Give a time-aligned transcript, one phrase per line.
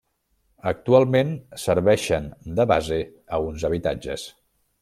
[0.71, 1.29] Actualment
[1.65, 2.27] serveixen
[2.61, 3.01] de base
[3.39, 4.29] a uns habitatges.